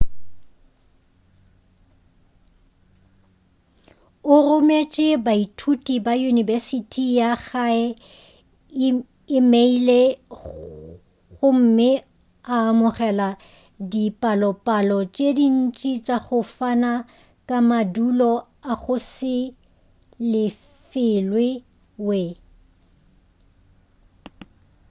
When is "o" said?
4.33-4.35